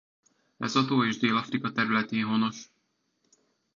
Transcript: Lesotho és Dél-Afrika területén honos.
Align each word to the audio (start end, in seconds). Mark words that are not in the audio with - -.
Lesotho 0.57 1.03
és 1.05 1.17
Dél-Afrika 1.17 1.71
területén 1.71 2.23
honos. 2.25 2.69